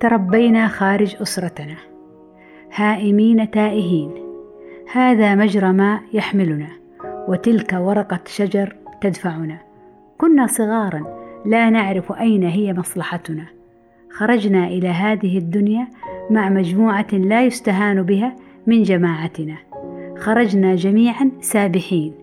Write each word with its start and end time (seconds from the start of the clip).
تربينا 0.00 0.68
خارج 0.68 1.16
أسرتنا. 1.22 1.76
هائمين 2.74 3.50
تائهين. 3.50 4.10
هذا 4.92 5.34
مجرى 5.34 5.72
ماء 5.72 6.00
يحملنا 6.12 6.68
وتلك 7.28 7.72
ورقة 7.72 8.20
شجر 8.26 8.76
تدفعنا. 9.00 9.58
كنا 10.18 10.46
صغارا 10.46 11.04
لا 11.46 11.70
نعرف 11.70 12.12
أين 12.12 12.42
هي 12.42 12.72
مصلحتنا. 12.72 13.44
خرجنا 14.10 14.66
إلى 14.66 14.88
هذه 14.88 15.38
الدنيا 15.38 15.88
مع 16.30 16.48
مجموعة 16.48 17.06
لا 17.12 17.44
يستهان 17.44 18.02
بها 18.02 18.36
من 18.66 18.82
جماعتنا. 18.82 19.56
خرجنا 20.18 20.74
جميعا 20.74 21.30
سابحين 21.40 22.14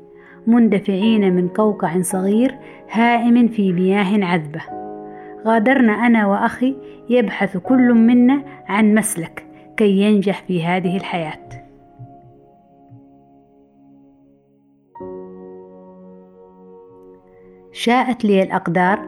مندفعين 0.47 1.35
من 1.35 1.47
قوقع 1.47 2.01
صغير 2.01 2.55
هائم 2.91 3.47
في 3.47 3.73
مياه 3.73 4.25
عذبة. 4.25 4.84
غادرنا 5.45 5.93
أنا 5.93 6.27
وأخي 6.27 6.75
يبحث 7.09 7.57
كل 7.57 7.93
منا 7.93 8.43
عن 8.67 8.95
مسلك 8.95 9.45
كي 9.77 9.89
ينجح 9.89 10.41
في 10.41 10.65
هذه 10.65 10.97
الحياة. 10.97 11.45
شاءت 17.71 18.25
لي 18.25 18.43
الأقدار 18.43 18.99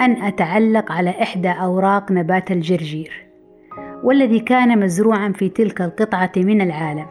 أن 0.00 0.22
أتعلق 0.22 0.92
على 0.92 1.10
إحدى 1.10 1.48
أوراق 1.48 2.12
نبات 2.12 2.50
الجرجير 2.50 3.26
والذي 4.02 4.40
كان 4.40 4.80
مزروعا 4.80 5.32
في 5.32 5.48
تلك 5.48 5.82
القطعة 5.82 6.32
من 6.36 6.60
العالم. 6.60 7.06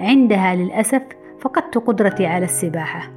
عندها 0.00 0.54
للأسف 0.54 1.02
فقدت 1.40 1.78
قدرتي 1.78 2.26
على 2.26 2.44
السباحة 2.44 3.10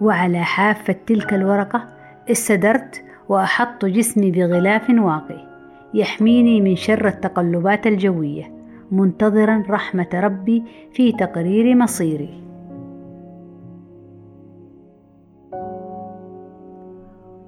وعلى 0.00 0.38
حافة 0.38 0.96
تلك 1.06 1.34
الورقة 1.34 1.88
استدرت 2.30 3.05
وأحط 3.28 3.84
جسمي 3.84 4.30
بغلاف 4.30 4.90
واقي 4.90 5.46
يحميني 5.94 6.60
من 6.60 6.76
شر 6.76 7.08
التقلبات 7.08 7.86
الجوية 7.86 8.52
منتظرا 8.92 9.62
رحمة 9.68 10.08
ربي 10.14 10.62
في 10.92 11.12
تقرير 11.12 11.76
مصيري. 11.76 12.42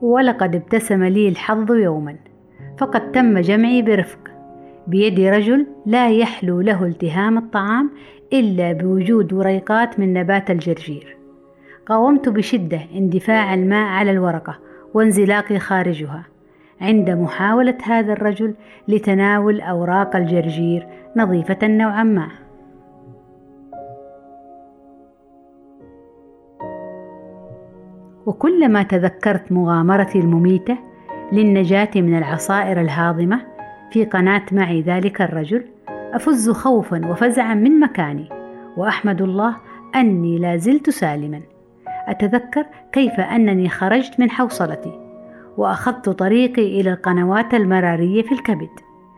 ولقد 0.03 0.55
ابتسم 0.55 1.05
لي 1.05 1.29
الحظ 1.29 1.73
يوما 1.73 2.17
فقد 2.79 3.13
تم 3.13 3.39
جمعي 3.39 3.83
برفق. 3.83 4.19
بيد 4.87 5.21
رجل 5.21 5.67
لا 5.87 6.11
يحلو 6.11 6.61
له 6.61 6.85
التهام 6.85 7.39
الطعام 7.39 7.91
إلا 8.33 8.73
بوجود 8.73 9.33
وريقات 9.33 10.01
من 10.01 10.13
نبات 10.13 10.51
الجرجير. 10.51 11.17
قاومت 11.87 12.29
بشدة 12.29 12.81
اندفاع 12.95 13.55
الماء 13.55 13.87
على 13.87 14.11
الورقة 14.11 14.68
وانزلاقي 14.95 15.59
خارجها 15.59 16.25
عند 16.81 17.11
محاولة 17.11 17.79
هذا 17.83 18.13
الرجل 18.13 18.55
لتناول 18.89 19.61
أوراق 19.61 20.17
الجرجير 20.17 20.87
نظيفة 21.17 21.67
نوعا 21.67 22.03
ما. 22.03 22.29
وكلما 28.27 28.83
تذكرت 28.83 29.53
مغامرتي 29.53 30.19
المميتة 30.19 30.79
للنجاة 31.33 31.91
من 31.97 32.19
العصائر 32.19 32.81
الهاضمة 32.81 33.41
في 33.91 34.05
قناة 34.05 34.43
معي 34.53 34.81
ذلك 34.81 35.23
الرجل 35.23 35.65
أفز 35.89 36.51
خوفا 36.51 37.07
وفزعا 37.07 37.55
من 37.55 37.81
مكاني 37.81 38.29
وأحمد 38.77 39.23
الله 39.23 39.57
أني 39.95 40.39
لا 40.39 40.57
زلت 40.57 40.91
سالما. 40.91 41.41
أتذكر 42.11 42.67
كيف 42.93 43.21
أنني 43.21 43.69
خرجت 43.69 44.21
من 44.21 44.31
حوصلتي 44.31 45.01
وأخذت 45.57 46.09
طريقي 46.09 46.81
إلى 46.81 46.93
القنوات 46.93 47.55
المرارية 47.55 48.23
في 48.23 48.33
الكبد 48.33 48.71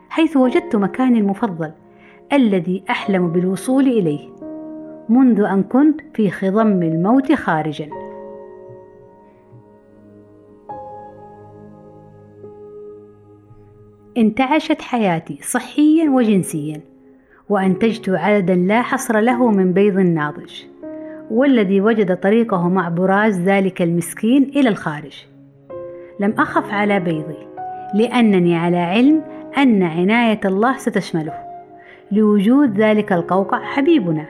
حيث 0.08 0.36
وجدت 0.36 0.76
مكاني 0.76 1.18
المفضل 1.18 1.72
الذي 2.32 2.84
أحلم 2.90 3.28
بالوصول 3.28 3.86
إليه 3.86 4.28
منذ 5.08 5.40
أن 5.40 5.62
كنت 5.62 6.00
في 6.14 6.30
خضم 6.30 6.82
الموت 6.82 7.32
خارجا. 7.32 7.88
انتعشت 14.16 14.82
حياتي 14.82 15.38
صحيا 15.42 16.10
وجنسيا 16.10 16.80
وأنتجت 17.48 18.08
عددا 18.08 18.54
لا 18.54 18.82
حصر 18.82 19.20
له 19.20 19.50
من 19.50 19.72
بيض 19.72 19.98
ناضج. 19.98 20.79
والذي 21.30 21.80
وجد 21.80 22.16
طريقه 22.16 22.68
مع 22.68 22.88
براز 22.88 23.41
ذلك 23.41 23.82
المسكين 23.82 24.42
إلى 24.42 24.68
الخارج. 24.68 25.26
لم 26.20 26.34
أخف 26.38 26.72
على 26.72 27.00
بيضي 27.00 27.36
لأنني 27.94 28.56
على 28.56 28.76
علم 28.76 29.22
أن 29.58 29.82
عناية 29.82 30.40
الله 30.44 30.76
ستشمله. 30.76 31.32
لوجود 32.12 32.80
ذلك 32.80 33.12
القوقع 33.12 33.64
حبيبنا 33.64 34.24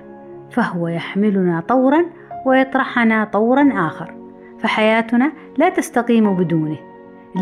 فهو 0.51 0.89
يحملنا 0.89 1.61
طورا 1.61 2.05
ويطرحنا 2.47 3.25
طورا 3.25 3.73
آخر. 3.87 4.15
فحياتنا 4.59 5.33
لا 5.59 5.69
تستقيم 5.69 6.37
بدونه 6.37 6.77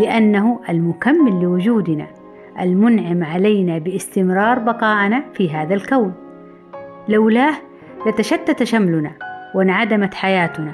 لأنه 0.00 0.60
المكمل 0.68 1.42
لوجودنا 1.42 2.06
المنعم 2.60 3.24
علينا 3.24 3.78
باستمرار 3.78 4.58
بقاءنا 4.58 5.22
في 5.34 5.50
هذا 5.50 5.74
الكون. 5.74 6.12
لولاه 7.08 7.54
لتشتت 8.06 8.62
شملنا 8.62 9.27
وانعدمت 9.58 10.14
حياتنا. 10.14 10.72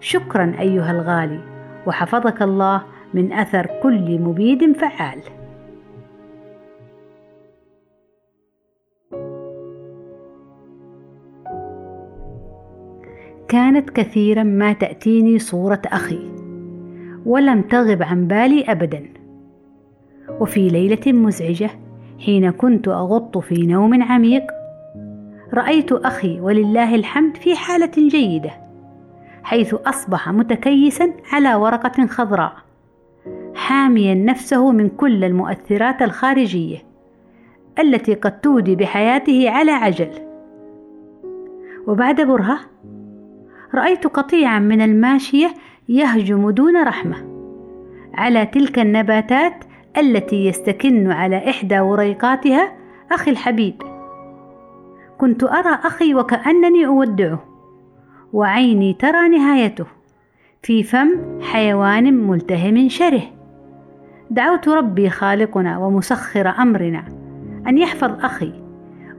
شكرا 0.00 0.54
أيها 0.60 0.90
الغالي 0.90 1.40
وحفظك 1.86 2.42
الله 2.42 2.82
من 3.14 3.32
أثر 3.32 3.66
كل 3.82 4.18
مبيد 4.18 4.72
فعال. 4.72 5.20
كانت 13.48 13.90
كثيرا 13.90 14.42
ما 14.42 14.72
تأتيني 14.72 15.38
صورة 15.38 15.82
أخي 15.86 16.30
ولم 17.26 17.62
تغب 17.62 18.02
عن 18.02 18.26
بالي 18.26 18.64
ابدا. 18.68 19.04
وفي 20.40 20.68
ليلة 20.68 21.12
مزعجة 21.12 21.70
حين 22.18 22.50
كنت 22.50 22.88
أغط 22.88 23.38
في 23.38 23.66
نوم 23.66 24.02
عميق 24.02 24.55
رأيت 25.54 25.92
أخي 25.92 26.40
ولله 26.40 26.94
الحمد 26.94 27.36
في 27.36 27.56
حالة 27.56 27.92
جيدة 27.96 28.50
حيث 29.44 29.74
أصبح 29.74 30.28
متكيسا 30.28 31.12
على 31.32 31.54
ورقة 31.54 32.06
خضراء 32.06 32.52
حاميا 33.54 34.14
نفسه 34.14 34.72
من 34.72 34.88
كل 34.88 35.24
المؤثرات 35.24 36.02
الخارجية 36.02 36.78
التي 37.78 38.14
قد 38.14 38.40
تودي 38.40 38.76
بحياته 38.76 39.50
على 39.50 39.70
عجل. 39.70 40.10
وبعد 41.86 42.20
برهة 42.20 42.58
رأيت 43.74 44.06
قطيعا 44.06 44.58
من 44.58 44.80
الماشية 44.80 45.54
يهجم 45.88 46.50
دون 46.50 46.82
رحمة 46.82 47.16
على 48.14 48.46
تلك 48.46 48.78
النباتات 48.78 49.64
التي 49.98 50.46
يستكن 50.46 51.12
على 51.12 51.50
إحدى 51.50 51.80
وريقاتها 51.80 52.72
أخي 53.12 53.30
الحبيب. 53.30 53.95
كنت 55.18 55.44
أرى 55.44 55.78
أخي 55.84 56.14
وكأنني 56.14 56.86
أودعه 56.86 57.44
وعيني 58.32 58.92
ترى 58.92 59.28
نهايته 59.28 59.86
في 60.62 60.82
فم 60.82 61.40
حيوان 61.40 62.14
ملتهم 62.14 62.88
شره. 62.88 63.22
دعوت 64.30 64.68
ربي 64.68 65.10
خالقنا 65.10 65.78
ومسخر 65.78 66.48
أمرنا 66.48 67.04
أن 67.68 67.78
يحفظ 67.78 68.24
أخي 68.24 68.52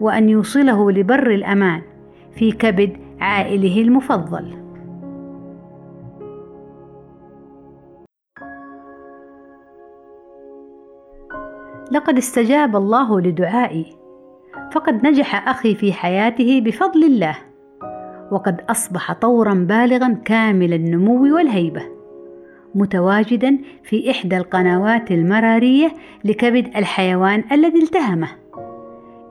وأن 0.01 0.29
يوصله 0.29 0.91
لبر 0.91 1.31
الأمان 1.31 1.81
في 2.35 2.51
كبد 2.51 2.97
عائله 3.19 3.81
المفضل. 3.81 4.57
لقد 11.91 12.17
استجاب 12.17 12.75
الله 12.75 13.21
لدعائي. 13.21 14.06
فقد 14.71 15.07
نجح 15.07 15.49
أخي 15.49 15.75
في 15.75 15.93
حياته 15.93 16.61
بفضل 16.65 17.03
الله 17.03 17.37
وقد 18.31 18.61
أصبح 18.69 19.13
طورا 19.13 19.53
بالغا 19.53 20.17
كامل 20.25 20.73
النمو 20.73 21.35
والهيبة 21.35 21.81
متواجدا 22.75 23.57
في 23.83 24.11
إحدى 24.11 24.37
القنوات 24.37 25.11
المرارية 25.11 25.93
لكبد 26.23 26.77
الحيوان 26.77 27.43
الذي 27.51 27.83
التهمه 27.83 28.27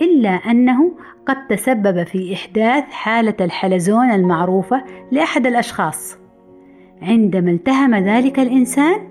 إلا 0.02 0.30
أنه 0.30 0.92
قد 1.26 1.46
تسبب 1.46 2.02
في 2.02 2.34
إحداث 2.34 2.84
حالة 2.90 3.34
الحلزون 3.40 4.10
المعروفة 4.10 4.84
لأحد 5.12 5.46
الأشخاص. 5.46 6.18
عندما 7.02 7.50
التهم 7.50 7.94
ذلك 7.94 8.38
الإنسان 8.38 9.08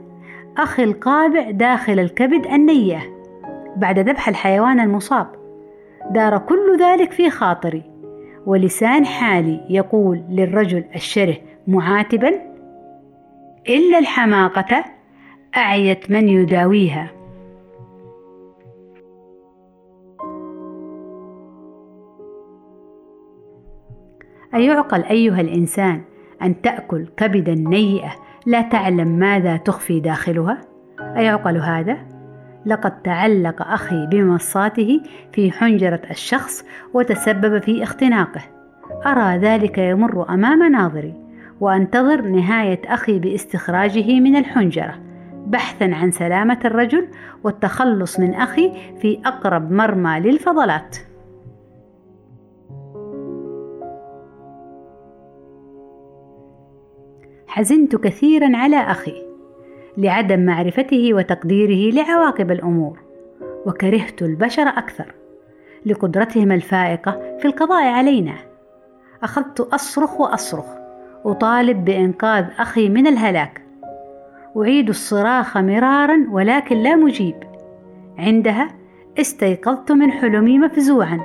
أخي 0.57 0.83
القابع 0.83 1.51
داخل 1.51 1.99
الكبد 1.99 2.45
النية 2.45 2.99
بعد 3.77 3.99
ذبح 3.99 4.27
الحيوان 4.27 4.79
المصاب. 4.79 5.27
دار 6.11 6.37
كل 6.37 6.77
ذلك 6.79 7.11
في 7.11 7.29
خاطري 7.29 7.83
ولسان 8.45 9.05
حالي 9.05 9.61
يقول 9.69 10.23
للرجل 10.29 10.83
الشره 10.95 11.37
معاتبا 11.67 12.29
إلا 13.69 13.99
الحماقة 13.99 14.85
أعيت 15.57 16.11
من 16.11 16.29
يداويها 16.29 17.11
أيعقل 24.53 25.03
أيها 25.03 25.41
الإنسان 25.41 26.01
أن 26.41 26.61
تأكل 26.61 27.07
كبدا 27.17 27.53
نيئة 27.55 28.11
لا 28.45 28.61
تعلم 28.61 29.07
ماذا 29.07 29.57
تخفي 29.57 29.99
داخلها؟ 29.99 30.61
أيعقل 30.99 31.57
هذا؟ 31.57 32.14
لقد 32.65 33.01
تعلق 33.01 33.61
أخي 33.61 34.07
بمصاته 34.07 35.01
في 35.33 35.51
حنجرة 35.51 36.01
الشخص 36.11 36.65
وتسبب 36.93 37.61
في 37.61 37.83
اختناقه. 37.83 38.41
أرى 39.05 39.37
ذلك 39.37 39.77
يمر 39.77 40.29
أمام 40.29 40.71
ناظري 40.71 41.13
وأنتظر 41.59 42.21
نهاية 42.21 42.81
أخي 42.85 43.19
باستخراجه 43.19 44.19
من 44.19 44.35
الحنجرة 44.35 44.99
بحثا 45.47 45.85
عن 45.93 46.11
سلامة 46.11 46.59
الرجل 46.65 47.07
والتخلص 47.43 48.19
من 48.19 48.33
أخي 48.33 48.71
في 49.01 49.19
أقرب 49.25 49.71
مرمى 49.71 50.19
للفضلات. 50.19 50.97
حزنت 57.47 57.95
كثيرا 57.95 58.57
على 58.57 58.77
أخي 58.77 59.25
لعدم 59.97 60.39
معرفته 60.39 61.13
وتقديره 61.13 61.95
لعواقب 61.95 62.51
الأمور 62.51 62.99
وكرهت 63.65 64.21
البشر 64.21 64.67
أكثر 64.67 65.13
لقدرتهم 65.85 66.51
الفائقة 66.51 67.37
في 67.39 67.45
القضاء 67.45 67.87
علينا. 67.87 68.33
أخذت 69.23 69.59
أصرخ 69.59 70.21
وأصرخ 70.21 70.65
أطالب 71.25 71.85
بإنقاذ 71.85 72.45
أخي 72.59 72.89
من 72.89 73.07
الهلاك. 73.07 73.61
أعيد 74.57 74.89
الصراخ 74.89 75.57
مرارا 75.57 76.27
ولكن 76.31 76.77
لا 76.77 76.95
مجيب. 76.95 77.35
عندها 78.17 78.67
استيقظت 79.19 79.91
من 79.91 80.11
حلمي 80.11 80.59
مفزوعا 80.59 81.19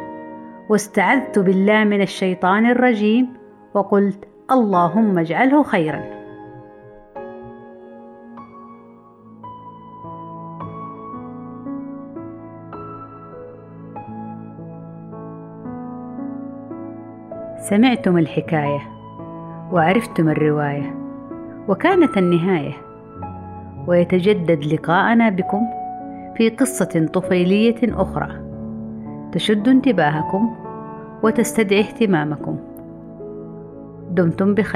واستعذت 0.68 1.38
بالله 1.38 1.84
من 1.84 2.02
الشيطان 2.02 2.70
الرجيم 2.70 3.28
وقلت 3.74 4.24
اللهم 4.50 5.18
اجعله 5.18 5.62
خيرا. 5.62 6.19
سمعتم 17.60 18.18
الحكاية 18.18 18.80
وعرفتم 19.72 20.28
الرواية 20.28 20.94
وكانت 21.68 22.18
النهاية. 22.18 22.72
ويتجدد 23.86 24.64
لقاءنا 24.64 25.28
بكم 25.28 25.60
في 26.36 26.48
قصة 26.48 27.08
طفيلية 27.12 27.76
أخرى 27.82 28.28
تشد 29.32 29.68
انتباهكم 29.68 30.56
وتستدعي 31.22 31.80
اهتمامكم. 31.80 32.56
دمتم 34.10 34.54
بخير. 34.54 34.66